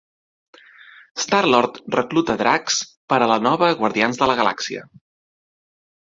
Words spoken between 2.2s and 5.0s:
Drax per a la nova Guardians de la Galàxia.